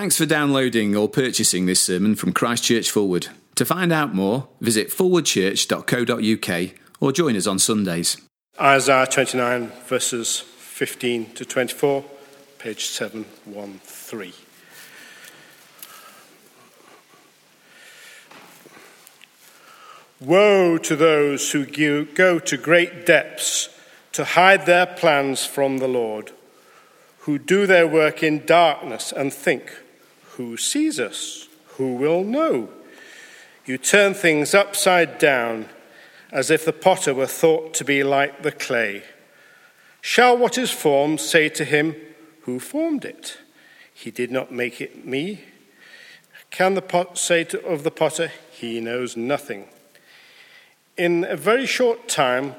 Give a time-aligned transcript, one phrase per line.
[0.00, 3.28] Thanks for downloading or purchasing this sermon from Christchurch Forward.
[3.56, 8.16] To find out more, visit forwardchurch.co.uk or join us on Sundays.
[8.58, 12.02] Isaiah 29, verses 15 to 24,
[12.58, 14.32] page 713.
[20.18, 21.66] Woe to those who
[22.06, 23.68] go to great depths
[24.12, 26.32] to hide their plans from the Lord,
[27.18, 29.70] who do their work in darkness and think,
[30.40, 31.48] Who sees us?
[31.76, 32.70] Who will know?
[33.66, 35.68] You turn things upside down
[36.32, 39.02] as if the potter were thought to be like the clay.
[40.00, 41.94] Shall what is formed say to him,
[42.44, 43.36] Who formed it?
[43.92, 45.44] He did not make it me.
[46.50, 49.68] Can the pot say to, of the potter, He knows nothing?
[50.96, 52.54] In a very short time,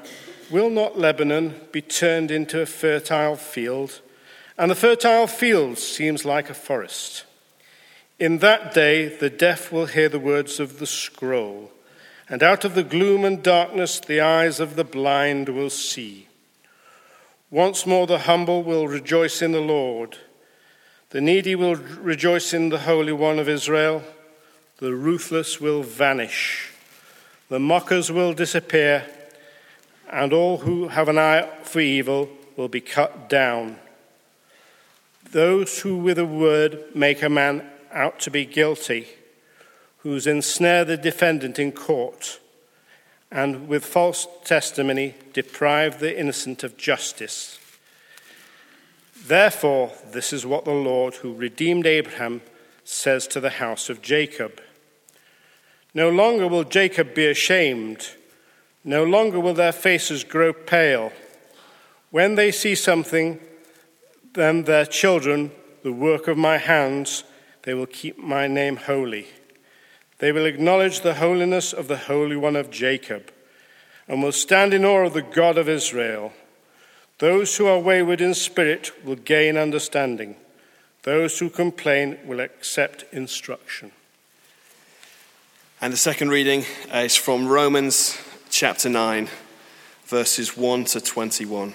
[0.52, 4.00] will not Lebanon be turned into a fertile field?
[4.56, 7.24] And the fertile field seems like a forest.
[8.22, 11.72] In that day, the deaf will hear the words of the scroll,
[12.28, 16.28] and out of the gloom and darkness, the eyes of the blind will see.
[17.50, 20.18] Once more, the humble will rejoice in the Lord.
[21.10, 24.04] The needy will rejoice in the Holy One of Israel.
[24.76, 26.70] The ruthless will vanish.
[27.48, 29.04] The mockers will disappear,
[30.12, 33.80] and all who have an eye for evil will be cut down.
[35.32, 39.08] Those who with a word make a man out to be guilty,
[39.98, 42.40] who ensnare the defendant in court,
[43.30, 47.58] and with false testimony deprive the innocent of justice.
[49.26, 52.42] Therefore, this is what the Lord, who redeemed Abraham,
[52.84, 54.60] says to the house of Jacob.
[55.94, 58.08] No longer will Jacob be ashamed.
[58.84, 61.12] No longer will their faces grow pale.
[62.10, 63.38] When they see something,
[64.32, 67.24] then their children, the work of my hands,
[67.62, 69.28] they will keep my name holy.
[70.18, 73.32] They will acknowledge the holiness of the Holy One of Jacob
[74.08, 76.32] and will stand in awe of the God of Israel.
[77.18, 80.36] Those who are wayward in spirit will gain understanding.
[81.02, 83.92] Those who complain will accept instruction.
[85.80, 88.16] And the second reading uh, is from Romans
[88.50, 89.28] chapter 9,
[90.06, 91.74] verses 1 to 21,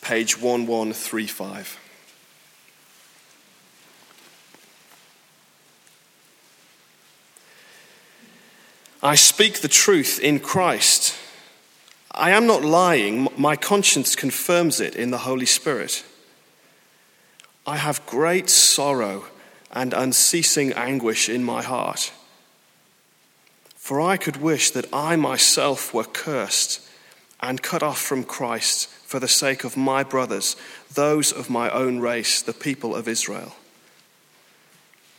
[0.00, 1.85] page 1135.
[9.06, 11.14] I speak the truth in Christ.
[12.10, 13.28] I am not lying.
[13.36, 16.04] My conscience confirms it in the Holy Spirit.
[17.64, 19.26] I have great sorrow
[19.70, 22.12] and unceasing anguish in my heart.
[23.76, 26.80] For I could wish that I myself were cursed
[27.38, 30.56] and cut off from Christ for the sake of my brothers,
[30.92, 33.54] those of my own race, the people of Israel.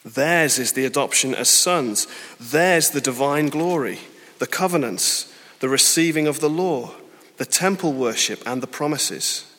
[0.07, 2.07] Theirs is the adoption as sons,
[2.39, 3.99] theirs the divine glory,
[4.39, 6.91] the covenants, the receiving of the law,
[7.35, 9.53] the temple worship, and the promises.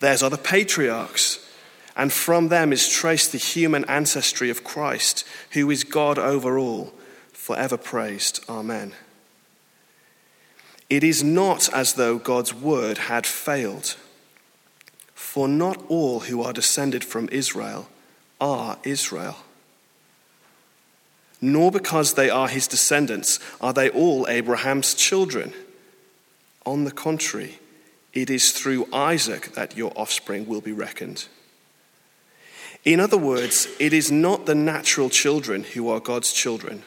[0.00, 1.48] Theirs are the patriarchs,
[1.96, 6.92] and from them is traced the human ancestry of Christ, who is God over all
[7.32, 8.44] forever praised.
[8.48, 8.94] Amen.
[10.90, 13.96] It is not as though God's word had failed,
[15.14, 17.88] for not all who are descended from Israel
[18.40, 19.36] are Israel.
[21.40, 25.52] Nor because they are his descendants are they all Abraham's children.
[26.66, 27.58] On the contrary,
[28.12, 31.26] it is through Isaac that your offspring will be reckoned.
[32.84, 36.82] In other words, it is not the natural children who are God's children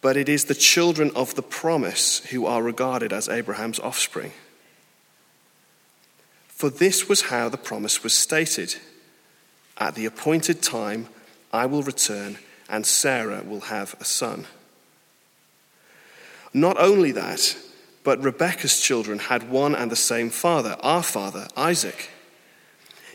[0.00, 4.32] but it is the children of the promise who are regarded as Abraham's offspring.
[6.48, 8.76] For this was how the promise was stated
[9.78, 11.08] At the appointed time,
[11.52, 12.38] I will return,
[12.70, 14.46] and Sarah will have a son.
[16.54, 17.56] Not only that,
[18.02, 22.10] but Rebekah's children had one and the same father, our father, Isaac.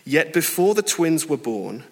[0.05, 1.83] Yet before the twins were born,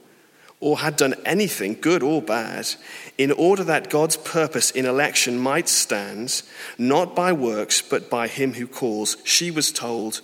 [0.60, 2.70] or had done anything, good or bad,
[3.18, 6.42] in order that God's purpose in election might stand,
[6.78, 10.22] not by works, but by him who calls, she was told,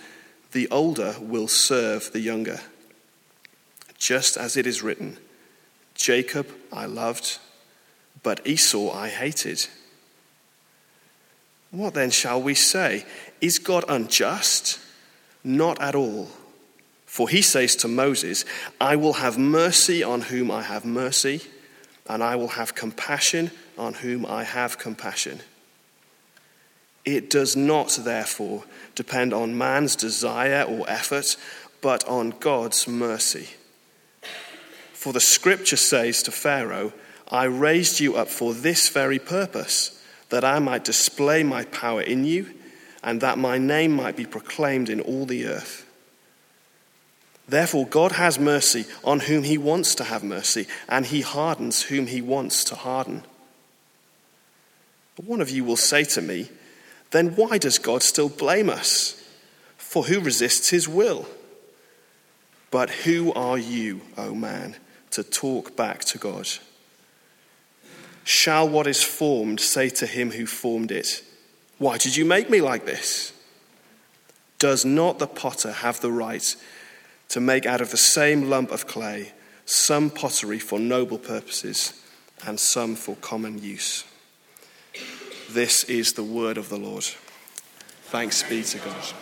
[0.51, 2.61] The older will serve the younger.
[3.97, 5.17] Just as it is written,
[5.99, 7.39] Jacob I loved,
[8.23, 9.67] but Esau I hated.
[11.71, 13.05] What then shall we say?
[13.41, 14.79] Is God unjust?
[15.43, 16.29] Not at all.
[17.05, 18.45] For he says to Moses,
[18.79, 21.41] I will have mercy on whom I have mercy,
[22.07, 25.41] and I will have compassion on whom I have compassion.
[27.03, 28.63] It does not, therefore,
[28.95, 31.35] depend on man's desire or effort,
[31.81, 33.49] but on God's mercy.
[34.99, 36.91] For the scripture says to Pharaoh,
[37.31, 39.97] I raised you up for this very purpose,
[40.27, 42.53] that I might display my power in you,
[43.01, 45.85] and that my name might be proclaimed in all the earth.
[47.47, 52.07] Therefore, God has mercy on whom he wants to have mercy, and he hardens whom
[52.07, 53.23] he wants to harden.
[55.15, 56.49] But one of you will say to me,
[57.11, 59.15] Then why does God still blame us?
[59.77, 61.25] For who resists his will?
[62.69, 64.75] But who are you, O man,
[65.11, 66.47] to talk back to God?
[68.23, 71.23] Shall what is formed say to him who formed it,
[71.77, 73.33] Why did you make me like this?
[74.59, 76.55] Does not the potter have the right?
[77.29, 79.31] to make out of the same lump of clay
[79.65, 81.93] some pottery for noble purposes
[82.45, 84.03] and some for common use.
[85.49, 87.05] This is the word of the Lord.
[88.03, 89.13] Thanks be to God.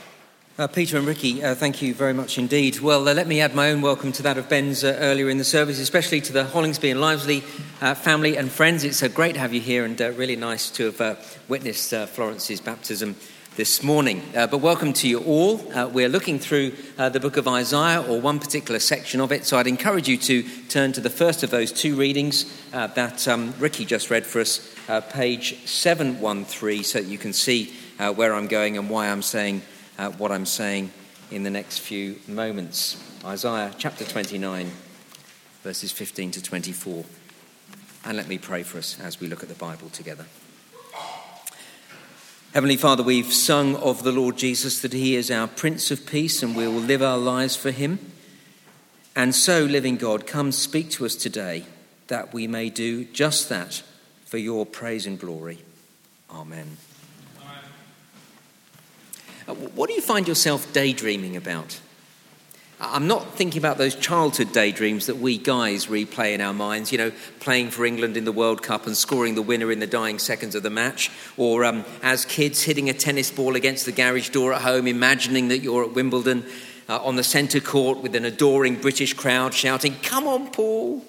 [0.60, 2.80] Uh, Peter and Ricky, uh, thank you very much indeed.
[2.80, 5.38] Well, uh, let me add my own welcome to that of Ben's uh, earlier in
[5.38, 7.44] the service, especially to the Hollingsby and Livesley
[7.80, 8.84] uh, family and friends.
[8.84, 13.16] It's uh, great to have you here and really nice to have witnessed Florence's baptism
[13.56, 14.24] this morning.
[14.34, 15.58] But welcome to you all.
[15.92, 19.46] We're looking through the book of Isaiah, or one particular section of it.
[19.46, 23.54] So I'd encourage you to turn to the first of those two readings that um,
[23.60, 24.76] Ricky just read for us,
[25.12, 27.76] page 713, so that you can see
[28.16, 29.62] where I'm going and why I'm saying
[29.98, 30.92] what I'm saying
[31.32, 33.04] in the next few moments.
[33.26, 34.72] Isaiah chapter 29,
[35.64, 37.04] verses 15 to 24.
[38.06, 40.26] And let me pray for us as we look at the Bible together.
[42.54, 46.42] Heavenly Father, we've sung of the Lord Jesus that He is our Prince of Peace
[46.42, 48.00] and we will live our lives for Him.
[49.16, 51.66] And so, living God, come speak to us today
[52.08, 53.84] that we may do just that
[54.26, 55.60] for your praise and glory.
[56.32, 56.78] Amen.
[59.48, 61.80] What do you find yourself daydreaming about?
[62.80, 67.00] I'm not thinking about those childhood daydreams that we guys replay in our minds, you
[67.00, 70.20] know, playing for England in the World Cup and scoring the winner in the dying
[70.20, 74.30] seconds of the match, or um, as kids hitting a tennis ball against the garage
[74.30, 76.46] door at home, imagining that you're at Wimbledon
[76.88, 81.04] uh, on the centre court with an adoring British crowd shouting, Come on, Paul!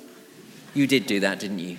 [0.72, 1.76] You did do that, didn't you?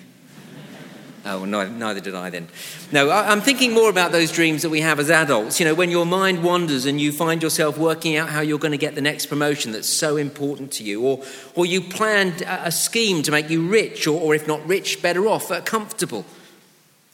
[1.32, 2.48] Oh, no, neither did I then.
[2.92, 5.60] No, I'm thinking more about those dreams that we have as adults.
[5.60, 8.72] You know, when your mind wanders and you find yourself working out how you're going
[8.72, 11.24] to get the next promotion that's so important to you, or,
[11.54, 15.28] or you planned a scheme to make you rich, or, or if not rich, better
[15.28, 16.26] off, uh, comfortable.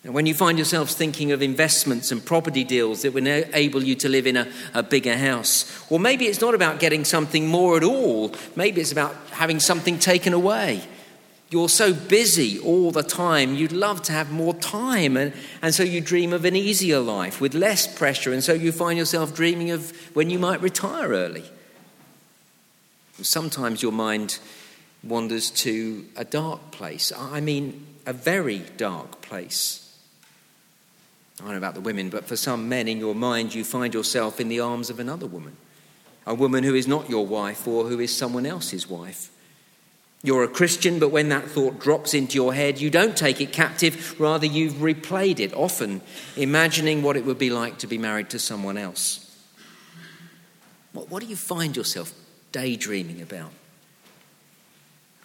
[0.06, 3.96] And when you find yourselves thinking of investments and property deals that will enable you
[3.96, 7.76] to live in a, a bigger house, or maybe it's not about getting something more
[7.76, 10.88] at all, maybe it's about having something taken away.
[11.56, 15.16] You're so busy all the time, you'd love to have more time.
[15.16, 15.32] And,
[15.62, 18.34] and so you dream of an easier life with less pressure.
[18.34, 21.46] And so you find yourself dreaming of when you might retire early.
[23.22, 24.40] Sometimes your mind
[25.02, 27.14] wanders to a dark place.
[27.18, 29.98] I mean, a very dark place.
[31.40, 33.94] I don't know about the women, but for some men in your mind, you find
[33.94, 35.56] yourself in the arms of another woman.
[36.28, 39.32] A woman who is not your wife or who is someone else's wife.
[40.26, 43.54] You're a Christian, but when that thought drops into your head, you don't take it
[43.54, 46.02] captive, rather, you've replayed it, often
[46.36, 49.22] imagining what it would be like to be married to someone else.
[50.94, 52.12] What, what do you find yourself
[52.52, 53.52] daydreaming about?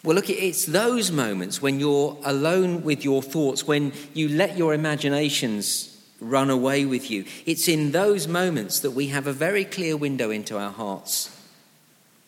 [0.05, 4.75] Well, look, it's those moments when you're alone with your thoughts, when you let your
[4.75, 7.25] imaginations run away with you.
[7.47, 11.35] It's in those moments that we have a very clear window into our hearts.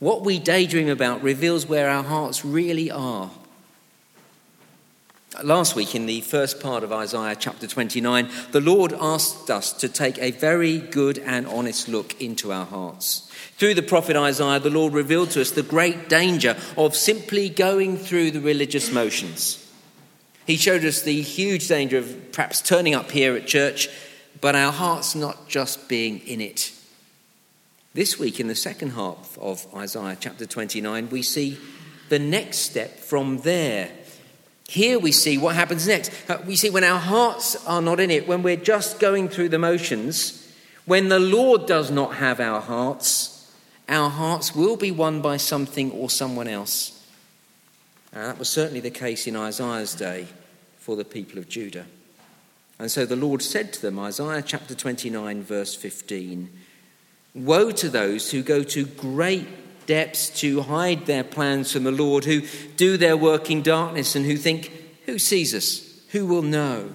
[0.02, 3.30] What we daydream about reveals where our hearts really are.
[5.44, 9.88] Last week, in the first part of Isaiah chapter 29, the Lord asked us to
[9.88, 13.30] take a very good and honest look into our hearts.
[13.58, 17.96] Through the prophet Isaiah, the Lord revealed to us the great danger of simply going
[17.96, 19.64] through the religious motions.
[20.48, 23.88] He showed us the huge danger of perhaps turning up here at church,
[24.40, 26.72] but our hearts not just being in it.
[27.94, 31.58] This week, in the second half of Isaiah chapter 29, we see
[32.08, 33.90] the next step from there.
[34.66, 36.10] Here we see what happens next.
[36.26, 39.50] Uh, we see when our hearts are not in it, when we're just going through
[39.50, 40.50] the motions,
[40.86, 43.52] when the Lord does not have our hearts,
[43.90, 47.06] our hearts will be won by something or someone else.
[48.10, 50.28] And that was certainly the case in Isaiah's day
[50.78, 51.84] for the people of Judah.
[52.78, 56.48] And so the Lord said to them, Isaiah chapter 29, verse 15,
[57.34, 62.24] Woe to those who go to great depths to hide their plans from the Lord,
[62.24, 62.42] who
[62.76, 64.70] do their work in darkness, and who think,
[65.06, 66.00] Who sees us?
[66.10, 66.92] Who will know?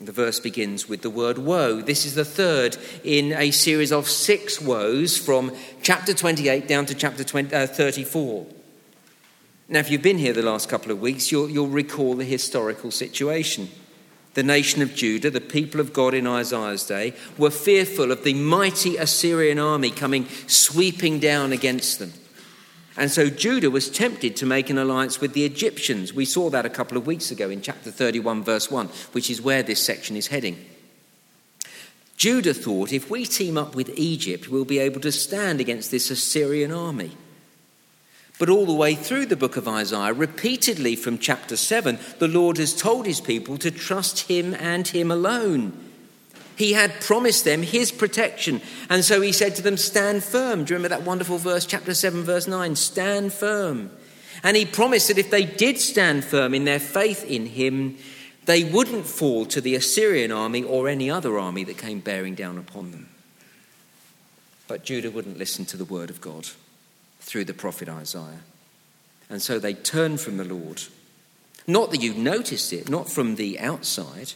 [0.00, 1.80] The verse begins with the word woe.
[1.80, 5.52] This is the third in a series of six woes from
[5.82, 8.46] chapter 28 down to chapter 20, uh, 34.
[9.68, 12.92] Now, if you've been here the last couple of weeks, you'll, you'll recall the historical
[12.92, 13.68] situation.
[14.38, 18.34] The nation of Judah, the people of God in Isaiah's day, were fearful of the
[18.34, 22.12] mighty Assyrian army coming sweeping down against them.
[22.96, 26.14] And so Judah was tempted to make an alliance with the Egyptians.
[26.14, 29.42] We saw that a couple of weeks ago in chapter 31, verse 1, which is
[29.42, 30.64] where this section is heading.
[32.16, 36.12] Judah thought if we team up with Egypt, we'll be able to stand against this
[36.12, 37.10] Assyrian army.
[38.38, 42.56] But all the way through the book of Isaiah, repeatedly from chapter 7, the Lord
[42.58, 45.72] has told his people to trust him and him alone.
[46.56, 48.60] He had promised them his protection.
[48.88, 50.64] And so he said to them, Stand firm.
[50.64, 52.76] Do you remember that wonderful verse, chapter 7, verse 9?
[52.76, 53.90] Stand firm.
[54.44, 57.96] And he promised that if they did stand firm in their faith in him,
[58.46, 62.56] they wouldn't fall to the Assyrian army or any other army that came bearing down
[62.56, 63.08] upon them.
[64.68, 66.48] But Judah wouldn't listen to the word of God
[67.28, 68.40] through the prophet Isaiah.
[69.28, 70.82] And so they turned from the Lord.
[71.66, 74.32] Not that you noticed it, not from the outside.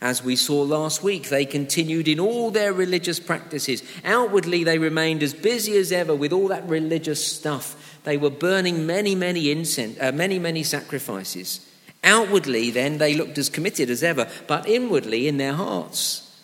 [0.00, 3.82] As we saw last week, they continued in all their religious practices.
[4.02, 8.00] Outwardly, they remained as busy as ever with all that religious stuff.
[8.04, 11.68] They were burning many, many incense, uh, many, many sacrifices.
[12.02, 16.42] Outwardly, then, they looked as committed as ever, but inwardly, in their hearts,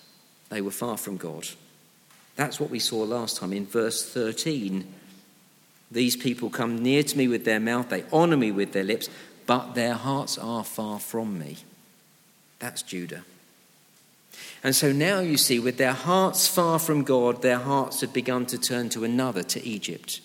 [0.50, 1.48] they were far from God.
[2.36, 4.94] That's what we saw last time in verse 13.
[5.90, 9.08] These people come near to me with their mouth, they honor me with their lips,
[9.46, 11.56] but their hearts are far from me.
[12.58, 13.24] That's Judah.
[14.62, 18.44] And so now you see, with their hearts far from God, their hearts had begun
[18.46, 20.20] to turn to another, to Egypt.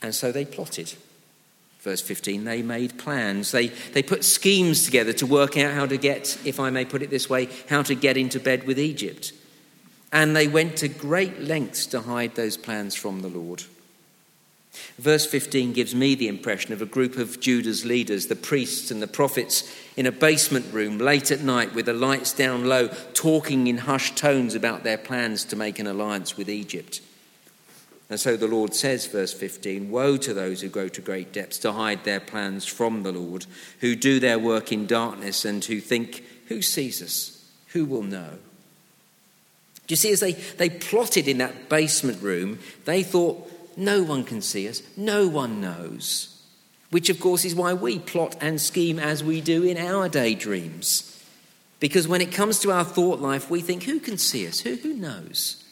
[0.00, 0.94] And so they plotted.
[1.80, 3.52] Verse 15, they made plans.
[3.52, 7.02] They, they put schemes together to work out how to get, if I may put
[7.02, 9.32] it this way, how to get into bed with Egypt.
[10.10, 13.62] And they went to great lengths to hide those plans from the Lord.
[14.98, 19.00] Verse 15 gives me the impression of a group of Judah's leaders, the priests and
[19.00, 23.66] the prophets, in a basement room late at night with the lights down low, talking
[23.66, 27.00] in hushed tones about their plans to make an alliance with Egypt.
[28.10, 31.58] And so the Lord says, verse 15 Woe to those who go to great depths
[31.58, 33.46] to hide their plans from the Lord,
[33.80, 37.44] who do their work in darkness and who think, Who sees us?
[37.68, 38.38] Who will know?
[39.86, 44.24] Do you see, as they, they plotted in that basement room, they thought, no one
[44.24, 44.82] can see us.
[44.96, 46.42] No one knows.
[46.90, 51.22] Which, of course, is why we plot and scheme as we do in our daydreams.
[51.78, 54.60] Because when it comes to our thought life, we think, who can see us?
[54.60, 55.64] Who, who knows?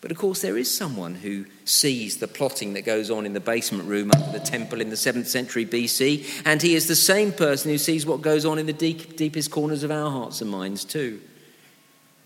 [0.00, 3.40] But of course, there is someone who sees the plotting that goes on in the
[3.40, 7.32] basement room under the temple in the 7th century BC, and he is the same
[7.32, 10.50] person who sees what goes on in the deep, deepest corners of our hearts and
[10.50, 11.20] minds, too.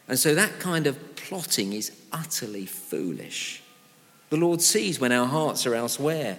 [0.08, 3.62] And so that kind of plotting is utterly foolish.
[4.30, 6.38] The Lord sees when our hearts are elsewhere.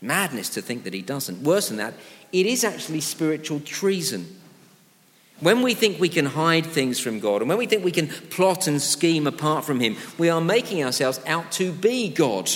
[0.00, 1.42] Madness to think that He doesn't.
[1.42, 1.94] Worse than that,
[2.32, 4.36] it is actually spiritual treason.
[5.40, 8.08] When we think we can hide things from God and when we think we can
[8.08, 12.50] plot and scheme apart from Him, we are making ourselves out to be God,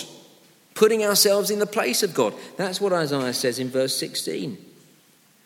[0.74, 2.34] putting ourselves in the place of God.
[2.56, 4.58] That's what Isaiah says in verse 16.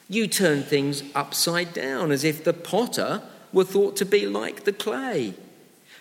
[0.08, 4.72] You turn things upside down as if the potter were thought to be like the
[4.72, 5.34] clay.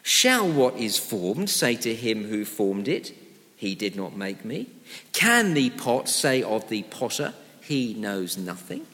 [0.07, 3.11] Shall what is formed say to him who formed it,
[3.57, 4.67] He did not make me?
[5.11, 8.87] Can the pot say of the potter, He knows nothing?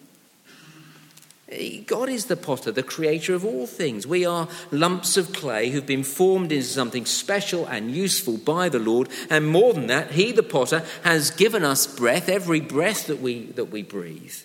[1.86, 4.08] God is the potter, the creator of all things.
[4.08, 8.80] We are lumps of clay who've been formed into something special and useful by the
[8.80, 9.08] Lord.
[9.30, 13.46] And more than that, He, the potter, has given us breath, every breath that we,
[13.52, 14.38] that we breathe.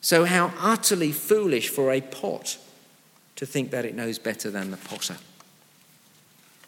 [0.00, 2.58] So, how utterly foolish for a pot
[3.34, 5.16] to think that it knows better than the potter.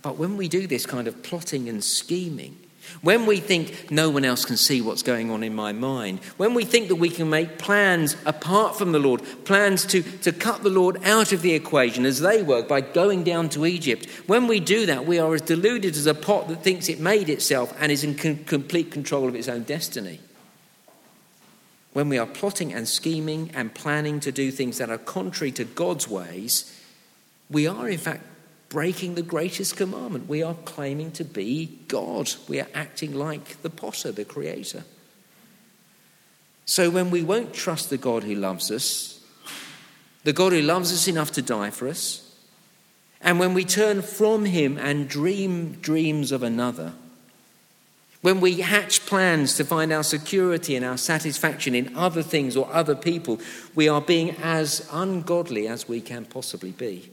[0.05, 2.59] But when we do this kind of plotting and scheming,
[3.01, 6.53] when we think no one else can see what's going on in my mind, when
[6.53, 10.63] we think that we can make plans apart from the Lord, plans to, to cut
[10.63, 14.47] the Lord out of the equation as they work by going down to Egypt, when
[14.47, 17.75] we do that, we are as deluded as a pot that thinks it made itself
[17.81, 20.21] and is in com- complete control of its own destiny.
[21.95, 25.65] When we are plotting and scheming and planning to do things that are contrary to
[25.65, 26.79] God's ways,
[27.49, 28.34] we are in fact
[28.75, 30.29] breaking the greatest commandment.
[30.29, 32.33] We are claiming to be God.
[32.49, 34.83] We are acting like the potter, the creator.
[36.65, 39.25] So when we won't trust the God who loves us,
[40.25, 42.37] the God who loves us enough to die for us,
[43.21, 46.95] and when we turn from him and dream dreams of another,
[48.23, 52.69] when we hatch plans to find our security and our satisfaction in other things or
[52.73, 53.39] other people,
[53.77, 57.13] we are being as ungodly as we can possibly be.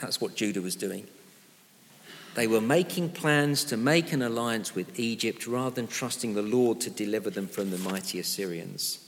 [0.00, 1.06] That's what Judah was doing.
[2.34, 6.80] They were making plans to make an alliance with Egypt rather than trusting the Lord
[6.82, 8.98] to deliver them from the mighty Assyrians.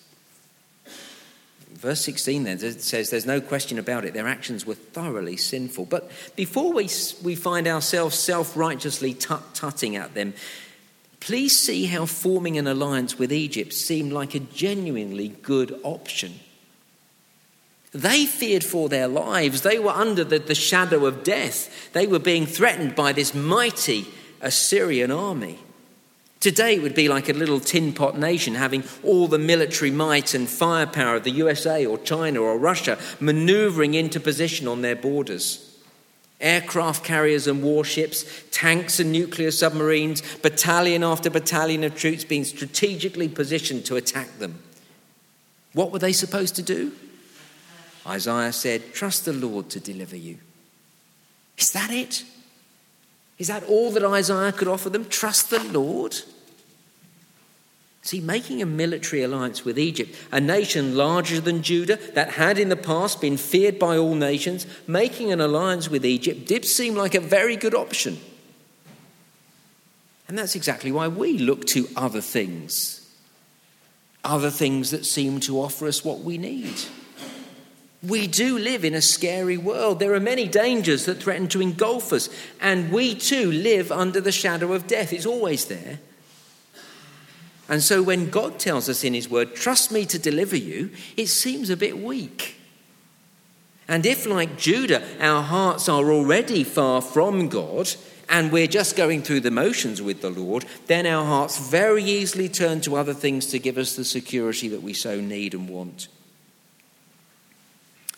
[1.74, 5.86] Verse 16 then says, There's no question about it, their actions were thoroughly sinful.
[5.86, 6.88] But before we,
[7.22, 10.34] we find ourselves self righteously tut tutting at them,
[11.20, 16.40] please see how forming an alliance with Egypt seemed like a genuinely good option.
[17.92, 19.60] They feared for their lives.
[19.60, 21.92] They were under the, the shadow of death.
[21.92, 24.06] They were being threatened by this mighty
[24.40, 25.58] Assyrian army.
[26.40, 30.34] Today it would be like a little tin pot nation having all the military might
[30.34, 35.78] and firepower of the USA or China or Russia maneuvering into position on their borders.
[36.40, 43.28] Aircraft carriers and warships, tanks and nuclear submarines, battalion after battalion of troops being strategically
[43.28, 44.60] positioned to attack them.
[45.74, 46.90] What were they supposed to do?
[48.06, 50.38] Isaiah said, Trust the Lord to deliver you.
[51.56, 52.24] Is that it?
[53.38, 55.08] Is that all that Isaiah could offer them?
[55.08, 56.16] Trust the Lord?
[58.04, 62.68] See, making a military alliance with Egypt, a nation larger than Judah that had in
[62.68, 67.14] the past been feared by all nations, making an alliance with Egypt did seem like
[67.14, 68.18] a very good option.
[70.26, 73.08] And that's exactly why we look to other things,
[74.24, 76.74] other things that seem to offer us what we need.
[78.06, 80.00] We do live in a scary world.
[80.00, 82.28] There are many dangers that threaten to engulf us,
[82.60, 85.12] and we too live under the shadow of death.
[85.12, 86.00] It's always there.
[87.68, 91.28] And so when God tells us in His Word, trust me to deliver you, it
[91.28, 92.56] seems a bit weak.
[93.88, 97.94] And if, like Judah, our hearts are already far from God
[98.28, 102.48] and we're just going through the motions with the Lord, then our hearts very easily
[102.48, 106.08] turn to other things to give us the security that we so need and want.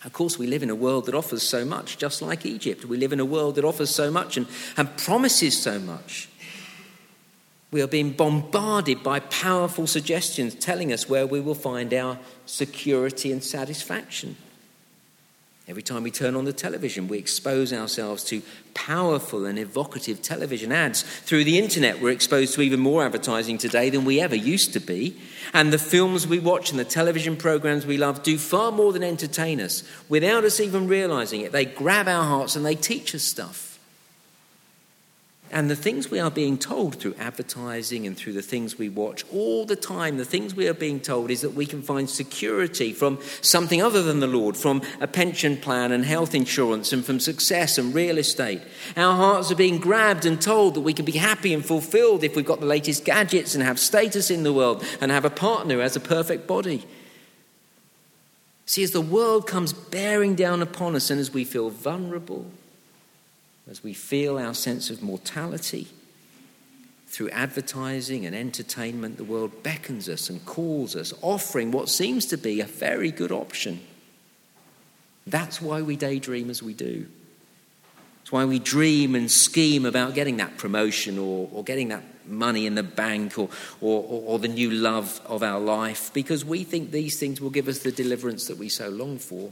[0.04, 2.84] Of course, we live in a world that offers so much, just like Egypt.
[2.84, 4.46] We live in a world that offers so much and,
[4.76, 6.28] and promises so much.
[7.70, 13.32] We are being bombarded by powerful suggestions telling us where we will find our security
[13.32, 14.36] and satisfaction.
[15.66, 18.42] Every time we turn on the television, we expose ourselves to
[18.74, 21.02] powerful and evocative television ads.
[21.02, 24.80] Through the internet, we're exposed to even more advertising today than we ever used to
[24.80, 25.18] be.
[25.54, 29.02] And the films we watch and the television programs we love do far more than
[29.02, 31.52] entertain us without us even realizing it.
[31.52, 33.74] They grab our hearts and they teach us stuff.
[35.54, 39.25] And the things we are being told through advertising and through the things we watch
[39.32, 42.93] all the time, the things we are being told is that we can find security
[42.93, 47.21] from something other than the Lord, from a pension plan and health insurance, and from
[47.21, 48.62] success and real estate.
[48.97, 52.34] Our hearts are being grabbed and told that we can be happy and fulfilled if
[52.34, 55.75] we've got the latest gadgets and have status in the world and have a partner
[55.75, 56.84] who has a perfect body.
[58.67, 62.50] See, as the world comes bearing down upon us and as we feel vulnerable,
[63.70, 65.88] as we feel our sense of mortality,
[67.06, 72.36] through advertising and entertainment, the world beckons us and calls us, offering what seems to
[72.36, 73.80] be a very good option.
[75.26, 77.06] That's why we daydream as we do.
[78.22, 82.66] It's why we dream and scheme about getting that promotion or, or getting that money
[82.66, 83.48] in the bank or,
[83.80, 87.68] or, or the new love of our life, because we think these things will give
[87.68, 89.50] us the deliverance that we so long for.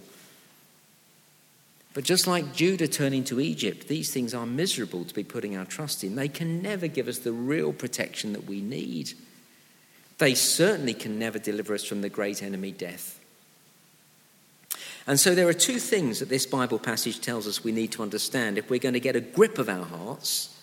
[1.95, 5.67] But just like Judah turning to Egypt, these things are miserable to be putting our
[5.67, 6.17] trust in.
[6.17, 9.13] They can never give us the real protection that we need.
[10.19, 13.19] They certainly can never deliver us from the great enemy, death.
[15.07, 18.03] And so there are two things that this Bible passage tells us we need to
[18.03, 20.57] understand if we're going to get a grip of our hearts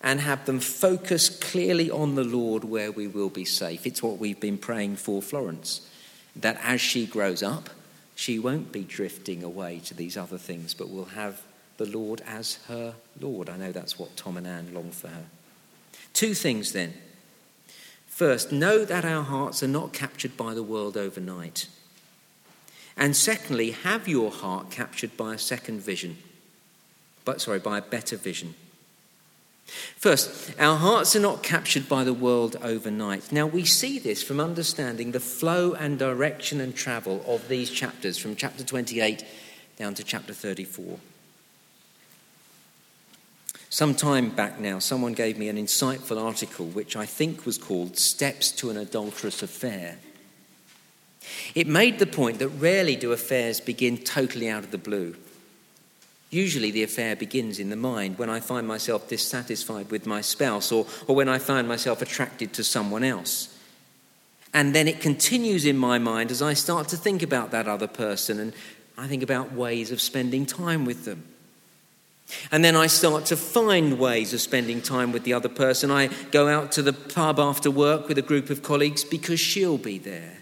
[0.00, 3.86] and have them focus clearly on the Lord where we will be safe.
[3.86, 5.88] It's what we've been praying for Florence,
[6.36, 7.70] that as she grows up,
[8.14, 11.42] she won't be drifting away to these other things, but will have
[11.76, 13.48] the Lord as her Lord.
[13.48, 15.24] I know that's what Tom and Anne long for her.
[16.12, 16.94] Two things then.
[18.06, 21.68] First, know that our hearts are not captured by the world overnight.
[22.96, 26.18] And secondly, have your heart captured by a second vision,
[27.24, 28.54] but sorry, by a better vision.
[29.66, 33.30] First, our hearts are not captured by the world overnight.
[33.32, 38.18] Now, we see this from understanding the flow and direction and travel of these chapters,
[38.18, 39.24] from chapter 28
[39.76, 40.98] down to chapter 34.
[43.70, 47.96] Some time back now, someone gave me an insightful article which I think was called
[47.96, 49.98] Steps to an Adulterous Affair.
[51.54, 55.16] It made the point that rarely do affairs begin totally out of the blue.
[56.32, 60.72] Usually, the affair begins in the mind when I find myself dissatisfied with my spouse
[60.72, 63.54] or, or when I find myself attracted to someone else.
[64.54, 67.86] And then it continues in my mind as I start to think about that other
[67.86, 68.54] person and
[68.96, 71.22] I think about ways of spending time with them.
[72.50, 75.90] And then I start to find ways of spending time with the other person.
[75.90, 79.76] I go out to the pub after work with a group of colleagues because she'll
[79.76, 80.38] be there.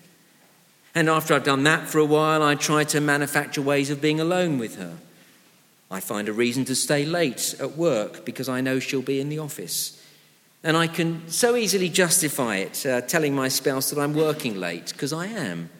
[0.95, 4.21] And after I've done that for a while, I try to manufacture ways of being
[4.21, 4.97] alone with her.
[5.91, 9.29] I find a reason to stay late at work because I know she'll be in
[9.29, 10.01] the office.
[10.63, 14.93] And I can so easily justify it, uh, telling my spouse that I'm working late,
[14.93, 15.71] because I am.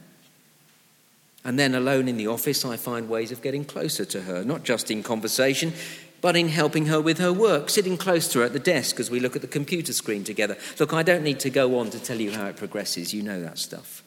[1.45, 4.65] And then alone in the office, I find ways of getting closer to her, not
[4.65, 5.73] just in conversation,
[6.21, 9.11] but in helping her with her work, sitting close to her at the desk as
[9.11, 10.57] we look at the computer screen together.
[10.79, 13.41] Look, I don't need to go on to tell you how it progresses, you know
[13.43, 14.03] that stuff.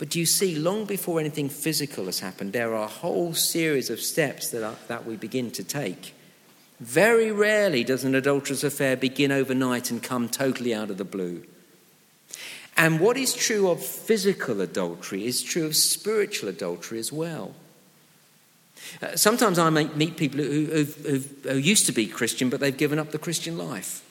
[0.00, 4.00] But you see, long before anything physical has happened, there are a whole series of
[4.00, 6.14] steps that, are, that we begin to take.
[6.80, 11.44] Very rarely does an adulterous affair begin overnight and come totally out of the blue.
[12.78, 17.54] And what is true of physical adultery is true of spiritual adultery as well.
[19.02, 22.98] Uh, sometimes I meet people who, who, who, used to be Christian, but they've given
[22.98, 24.02] up the Christian life.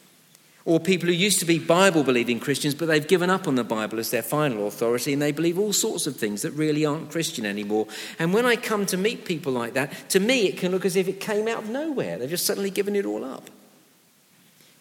[0.69, 3.63] Or people who used to be Bible believing Christians, but they've given up on the
[3.63, 7.09] Bible as their final authority and they believe all sorts of things that really aren't
[7.09, 7.87] Christian anymore.
[8.19, 10.95] And when I come to meet people like that, to me it can look as
[10.95, 12.19] if it came out of nowhere.
[12.19, 13.49] They've just suddenly given it all up.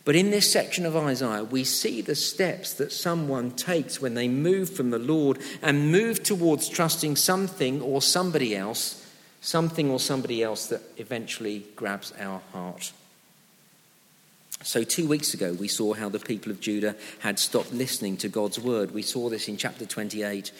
[0.04, 4.28] But in this section of Isaiah, we see the steps that someone takes when they
[4.28, 10.42] move from the Lord and move towards trusting something or somebody else, something or somebody
[10.42, 12.92] else that eventually grabs our heart.
[14.64, 18.28] So, two weeks ago, we saw how the people of Judah had stopped listening to
[18.28, 18.92] God's word.
[18.92, 20.50] We saw this in chapter 28.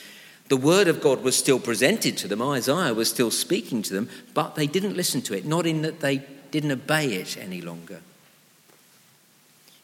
[0.48, 4.08] The word of God was still presented to them, Isaiah was still speaking to them,
[4.34, 8.00] but they didn't listen to it, not in that they didn't obey it any longer.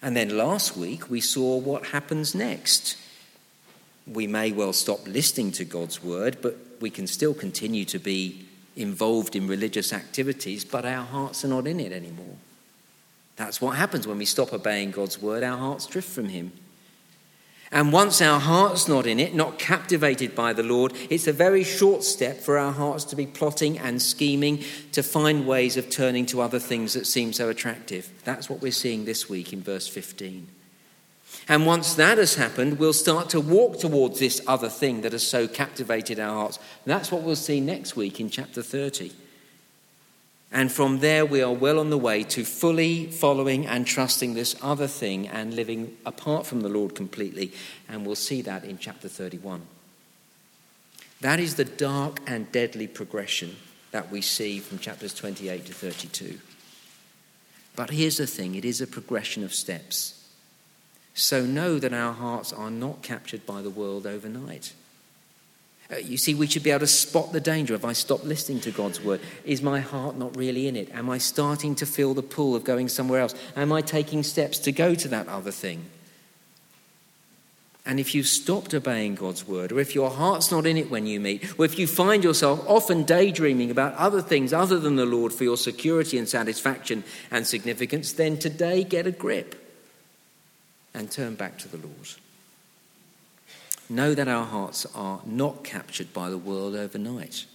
[0.01, 2.97] And then last week we saw what happens next.
[4.07, 8.47] We may well stop listening to God's word, but we can still continue to be
[8.77, 12.37] involved in religious activities, but our hearts are not in it anymore.
[13.37, 16.53] That's what happens when we stop obeying God's word, our hearts drift from Him.
[17.73, 21.65] And once our heart's not in it, not captivated by the Lord, it's a very
[21.65, 26.25] short step for our hearts to be plotting and scheming to find ways of turning
[26.27, 28.13] to other things that seem so attractive.
[28.25, 30.47] That's what we're seeing this week in verse 15.
[31.49, 35.27] And once that has happened, we'll start to walk towards this other thing that has
[35.27, 36.59] so captivated our hearts.
[36.85, 39.11] And that's what we'll see next week in chapter 30.
[40.53, 44.55] And from there, we are well on the way to fully following and trusting this
[44.63, 47.53] other thing and living apart from the Lord completely.
[47.89, 49.63] And we'll see that in chapter 31.
[51.21, 53.57] That is the dark and deadly progression
[53.91, 56.39] that we see from chapters 28 to 32.
[57.77, 60.21] But here's the thing it is a progression of steps.
[61.15, 64.73] So know that our hearts are not captured by the world overnight.
[65.93, 67.75] Uh, you see, we should be able to spot the danger.
[67.75, 70.91] If I stop listening to God's word, is my heart not really in it?
[70.95, 73.35] Am I starting to feel the pull of going somewhere else?
[73.55, 75.85] Am I taking steps to go to that other thing?
[77.87, 81.07] And if you've stopped obeying God's word, or if your heart's not in it when
[81.07, 85.05] you meet, or if you find yourself often daydreaming about other things other than the
[85.05, 89.55] Lord for your security and satisfaction and significance, then today get a grip
[90.95, 92.24] and turn back to the Lord
[93.89, 97.47] know that our hearts are not captured by the world overnight.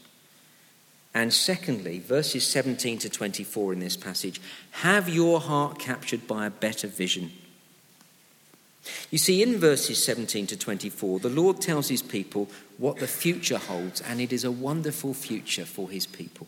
[1.13, 4.39] And secondly, verses 17 to 24 in this passage
[4.71, 7.31] have your heart captured by a better vision.
[9.11, 13.57] You see, in verses 17 to 24, the Lord tells his people what the future
[13.57, 16.47] holds, and it is a wonderful future for his people.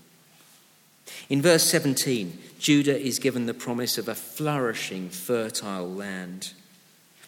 [1.29, 6.53] In verse 17, Judah is given the promise of a flourishing, fertile land.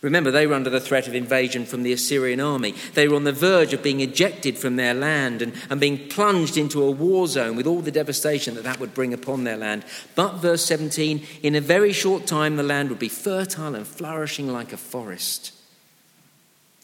[0.04, 2.76] Remember, they were under the threat of invasion from the Assyrian army.
[2.94, 6.58] They were on the verge of being ejected from their land and, and being plunged
[6.58, 9.86] into a war zone with all the devastation that that would bring upon their land.
[10.13, 14.50] But, verse 17, in a very short time, the land would be fertile and flourishing
[14.50, 15.54] like a forest.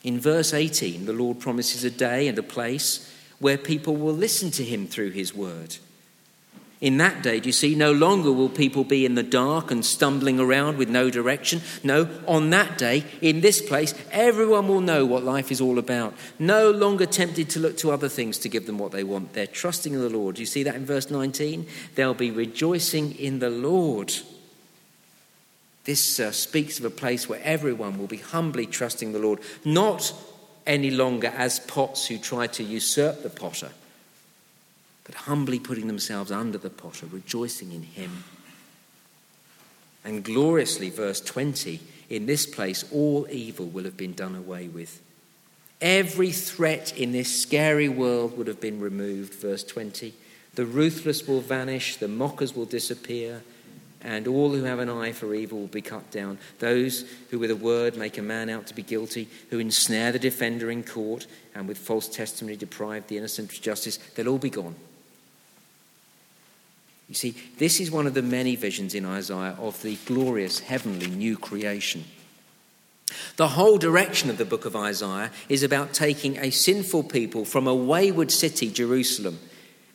[0.02, 4.50] In verse 18, the Lord promises a day and a place where people will listen
[4.52, 5.76] to him through his word.
[6.82, 9.84] In that day, do you see, no longer will people be in the dark and
[9.84, 11.62] stumbling around with no direction.
[11.84, 16.14] No, on that day, in this place, everyone will know what life is all about.
[16.38, 19.34] No longer tempted to look to other things to give them what they want.
[19.34, 20.36] They're trusting in the Lord.
[20.36, 21.68] Do you see that in verse 19?
[21.96, 24.14] They'll be rejoicing in the Lord.
[25.84, 30.14] This uh, speaks of a place where everyone will be humbly trusting the Lord, not
[30.66, 33.72] any longer as pots who try to usurp the potter
[35.10, 38.24] but humbly putting themselves under the potter, rejoicing in him.
[40.06, 41.80] And gloriously, verse 20,
[42.12, 45.02] in this place all evil will have been done away with.
[45.82, 50.14] Every threat in this scary world would have been removed, verse 20.
[50.54, 53.42] The ruthless will vanish, the mockers will disappear,
[54.02, 56.38] and all who have an eye for evil will be cut down.
[56.60, 60.20] Those who with a word make a man out to be guilty, who ensnare the
[60.20, 64.52] defender in court, and with false testimony deprive the innocent of justice, they'll all be
[64.52, 64.76] gone.
[67.10, 71.08] You see, this is one of the many visions in Isaiah of the glorious heavenly
[71.08, 72.06] new creation.
[73.38, 77.68] The whole direction of the book of Isaiah is about taking a sinful people from
[77.68, 79.40] a wayward city, Jerusalem,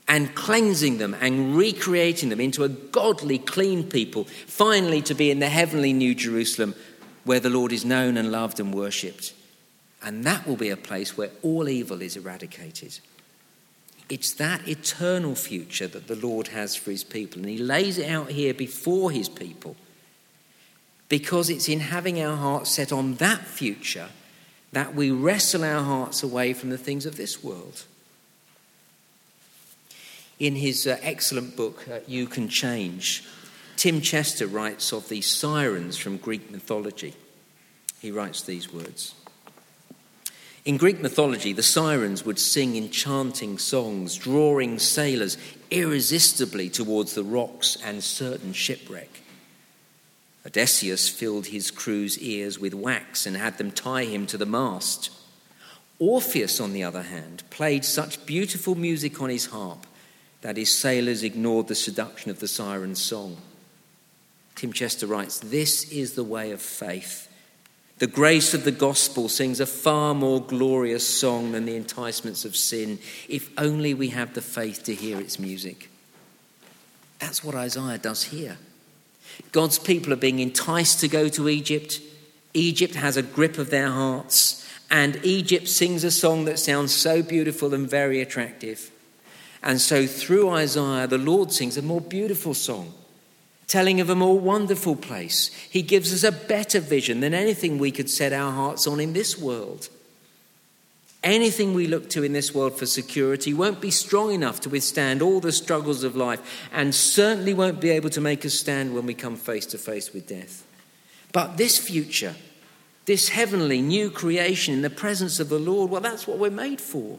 [0.09, 5.39] and cleansing them and recreating them into a godly, clean people, finally to be in
[5.39, 6.75] the heavenly New Jerusalem
[7.23, 9.33] where the Lord is known and loved and worshipped.
[10.03, 12.99] And that will be a place where all evil is eradicated.
[14.09, 17.41] It's that eternal future that the Lord has for his people.
[17.41, 19.77] And he lays it out here before his people
[21.09, 24.09] because it's in having our hearts set on that future
[24.73, 27.85] that we wrestle our hearts away from the things of this world.
[30.39, 33.23] In his uh, excellent book, uh, You Can Change,
[33.77, 37.15] Tim Chester writes of the sirens from Greek mythology.
[38.01, 39.15] He writes these words
[40.65, 45.37] In Greek mythology, the sirens would sing enchanting songs, drawing sailors
[45.71, 49.21] irresistibly towards the rocks and certain shipwreck.
[50.47, 55.11] Odysseus filled his crew's ears with wax and had them tie him to the mast.
[55.99, 59.87] Orpheus, on the other hand, played such beautiful music on his harp
[60.41, 63.37] that his sailors ignored the seduction of the siren's song.
[64.55, 67.29] Tim Chester writes This is the way of faith.
[68.05, 72.55] The grace of the gospel sings a far more glorious song than the enticements of
[72.55, 72.99] sin,
[73.31, 75.89] if only we have the faith to hear its music.
[77.19, 78.59] That's what Isaiah does here.
[79.53, 81.99] God's people are being enticed to go to Egypt.
[82.53, 87.23] Egypt has a grip of their hearts, and Egypt sings a song that sounds so
[87.23, 88.91] beautiful and very attractive.
[89.63, 92.93] And so, through Isaiah, the Lord sings a more beautiful song,
[93.67, 95.51] telling of a more wonderful place.
[95.71, 99.13] He gives us a better vision than anything we could set our hearts on in
[99.13, 99.89] this world.
[101.23, 105.23] Anything we look to in this world for security won't be strong enough to withstand
[105.23, 109.07] all the struggles of life, and certainly won't be able to make us stand when
[109.07, 110.67] we come face to face with death.
[111.33, 112.35] But this future,
[113.07, 116.81] this heavenly new creation in the presence of the Lord, well, that's what we're made
[116.81, 117.19] for.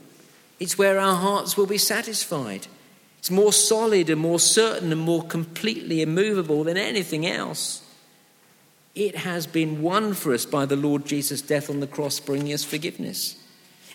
[0.60, 2.68] It's where our hearts will be satisfied.
[3.26, 7.82] It's more solid and more certain and more completely immovable than anything else.
[8.94, 12.54] It has been won for us by the Lord Jesus' death on the cross, bringing
[12.54, 13.36] us forgiveness.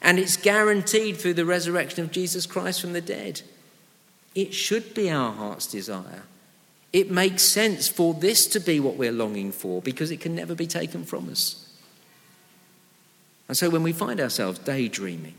[0.03, 3.43] And it's guaranteed through the resurrection of Jesus Christ from the dead.
[4.35, 6.25] It should be our heart's desire.
[6.93, 10.57] It makes sense for this to be what we're longing for because it can never
[10.57, 11.73] be taken from us.
[13.47, 15.37] And so when we find ourselves daydreaming,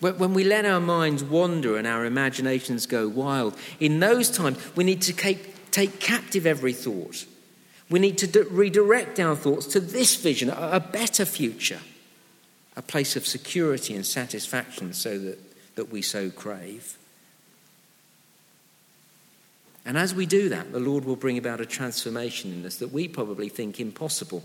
[0.00, 4.84] when we let our minds wander and our imaginations go wild, in those times we
[4.84, 7.24] need to take captive every thought.
[7.88, 11.80] We need to redirect our thoughts to this vision, a better future
[12.76, 15.38] a place of security and satisfaction so that,
[15.76, 16.98] that we so crave.
[19.86, 22.92] And as we do that, the Lord will bring about a transformation in us that
[22.92, 24.44] we probably think impossible.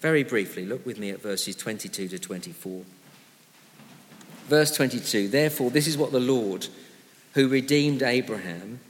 [0.00, 2.82] Very briefly, look with me at verses 22 to 24.
[4.46, 6.68] Verse 22 Therefore, this is what the Lord,
[7.34, 8.80] who redeemed Abraham,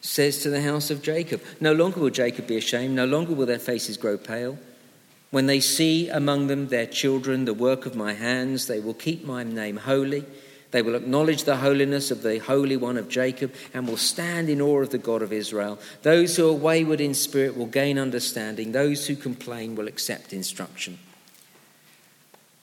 [0.00, 3.46] says to the house of Jacob No longer will Jacob be ashamed, no longer will
[3.46, 4.58] their faces grow pale.
[5.30, 9.24] When they see among them their children, the work of my hands, they will keep
[9.24, 10.26] my name holy.
[10.72, 14.60] They will acknowledge the holiness of the Holy One of Jacob and will stand in
[14.60, 15.78] awe of the God of Israel.
[16.02, 18.72] Those who are wayward in spirit will gain understanding.
[18.72, 20.98] Those who complain will accept instruction.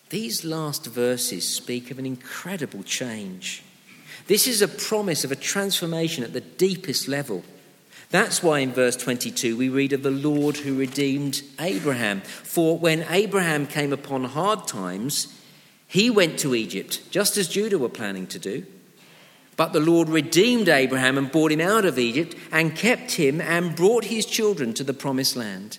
[0.09, 3.63] These last verses speak of an incredible change.
[4.25, 7.43] This is a promise of a transformation at the deepest level.
[8.09, 12.21] That's why in verse 22 we read of the Lord who redeemed Abraham.
[12.21, 15.39] For when Abraham came upon hard times,
[15.87, 18.65] he went to Egypt, just as Judah were planning to do.
[19.57, 23.75] But the Lord redeemed Abraham and brought him out of Egypt and kept him and
[23.75, 25.77] brought his children to the promised land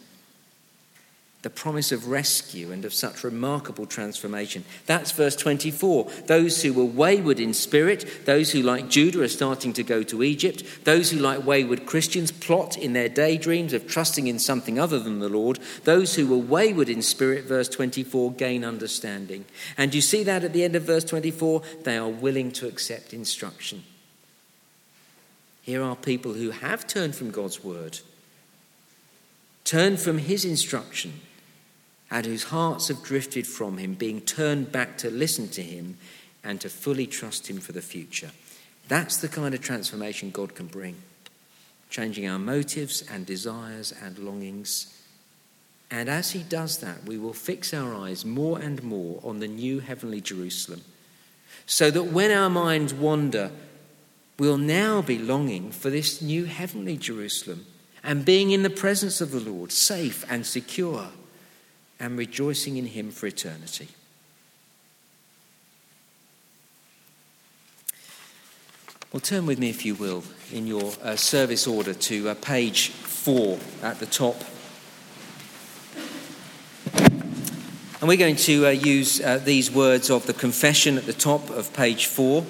[1.42, 4.62] the promise of rescue and of such remarkable transformation.
[4.84, 6.04] That's verse 24.
[6.26, 10.22] Those who were wayward in spirit, those who, like Judah, are starting to go to
[10.22, 14.98] Egypt, those who, like wayward Christians, plot in their daydreams of trusting in something other
[14.98, 19.46] than the Lord, those who were wayward in spirit, verse 24, gain understanding.
[19.78, 21.62] And you see that at the end of verse 24?
[21.84, 23.84] They are willing to accept instruction.
[25.62, 28.00] Here are people who have turned from God's word,
[29.64, 31.14] turned from his instruction
[32.10, 35.96] and whose hearts have drifted from him, being turned back to listen to him
[36.42, 38.30] and to fully trust him for the future.
[38.88, 40.96] That's the kind of transformation God can bring,
[41.90, 45.00] changing our motives and desires and longings.
[45.92, 49.46] And as He does that, we will fix our eyes more and more on the
[49.46, 50.82] new heavenly Jerusalem,
[51.66, 53.52] so that when our minds wander,
[54.38, 57.66] we'll now be longing for this new heavenly Jerusalem
[58.02, 61.08] and being in the presence of the Lord, safe and secure,
[62.00, 63.88] and rejoicing in Him for eternity.
[69.12, 72.88] Well, turn with me, if you will, in your uh, service order to uh, page
[72.88, 74.36] four at the top.
[78.00, 81.50] And we're going to uh, use uh, these words of the confession at the top
[81.50, 82.46] of page four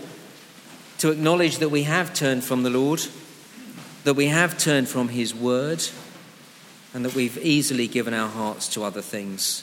[0.98, 3.02] to acknowledge that we have turned from the Lord
[4.04, 5.82] that we have turned from His word
[6.92, 9.62] and that we've easily given our hearts to other things.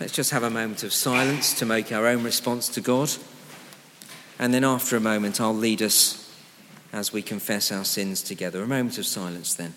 [0.00, 3.10] Let's just have a moment of silence to make our own response to God.
[4.38, 6.20] And then, after a moment, I'll lead us
[6.92, 8.62] as we confess our sins together.
[8.62, 9.74] A moment of silence then.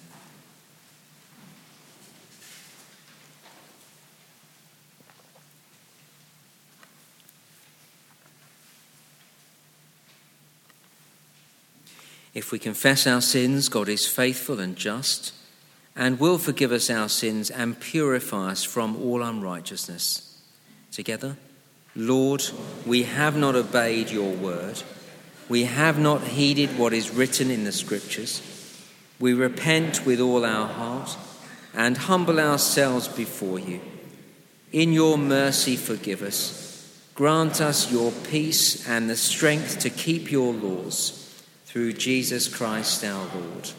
[12.34, 15.34] If we confess our sins, God is faithful and just
[15.98, 20.40] and will forgive us our sins and purify us from all unrighteousness.
[20.92, 21.36] Together,
[21.96, 22.44] Lord,
[22.86, 24.84] we have not obeyed your word.
[25.50, 28.44] We have not heeded what is written in the scriptures.
[29.20, 31.18] We repent with all our heart
[31.74, 33.82] and humble ourselves before you.
[34.72, 36.64] In your mercy, forgive us.
[37.16, 43.26] Grant us your peace and the strength to keep your laws through Jesus Christ our
[43.34, 43.72] Lord.